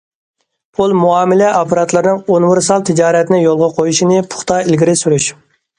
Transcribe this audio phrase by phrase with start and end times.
[0.77, 5.33] پۇل مۇئامىلە ئاپپاراتلىرىنىڭ ئۇنىۋېرسال تىجارەتنى يولغا قويۇشىنى پۇختا ئىلگىرى سۈرۈش.